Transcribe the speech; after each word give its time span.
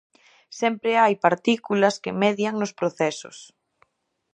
Sempre 0.59 0.91
hai 1.03 1.13
partículas 1.25 1.95
que 2.03 2.17
median 2.21 2.55
nos 2.61 2.75
procesos. 2.79 3.37